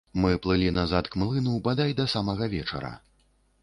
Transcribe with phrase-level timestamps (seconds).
[0.21, 2.97] Мы плылі назад к млыну бадай да самага вечара.